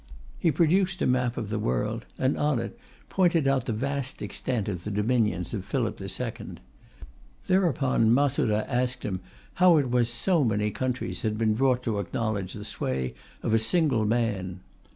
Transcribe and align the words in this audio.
He 0.39 0.49
produced 0.51 0.99
a 1.03 1.05
map 1.05 1.37
of 1.37 1.51
the 1.51 1.59
world, 1.59 2.07
and 2.17 2.35
on 2.35 2.57
it 2.57 2.75
pointed 3.07 3.47
out 3.47 3.67
the 3.67 3.71
vast 3.71 4.23
extent 4.23 4.67
of 4.67 4.83
the 4.83 4.89
dominions 4.89 5.53
of 5.53 5.63
Philip 5.63 6.01
II. 6.01 6.55
Thereupon 7.45 8.09
Masuda 8.11 8.65
asked 8.67 9.03
him 9.03 9.19
how 9.61 9.77
it 9.77 9.91
was 9.91 10.09
so 10.09 10.43
many 10.43 10.71
countries 10.71 11.21
had 11.21 11.37
been 11.37 11.53
brought 11.53 11.83
to 11.83 11.99
acknowledge 11.99 12.53
the 12.53 12.65
sway 12.65 13.13
of 13.43 13.53
a 13.53 13.59
single 13.59 14.03
man.... 14.07 14.61